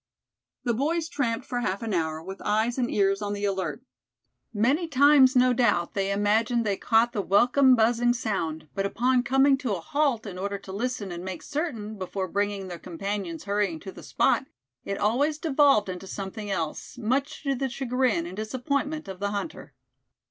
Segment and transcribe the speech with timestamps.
[0.63, 3.83] The boys tramped for half an hour, with eyes and ears on the alert.
[4.51, 9.59] Many times no doubt they imagined they caught the welcome buzzing sound, but upon coming
[9.59, 13.79] to a halt in order to listen and make certain, before bringing their companions hurrying
[13.81, 14.47] to the spot,
[14.83, 19.75] it always devolved into something else, much to the chagrin and disappointment of the hunter.